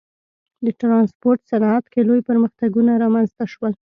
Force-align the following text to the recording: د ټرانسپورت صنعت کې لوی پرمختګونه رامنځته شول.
د 0.65 0.67
ټرانسپورت 0.79 1.39
صنعت 1.51 1.85
کې 1.93 2.01
لوی 2.09 2.21
پرمختګونه 2.29 2.91
رامنځته 3.03 3.43
شول. 3.53 3.73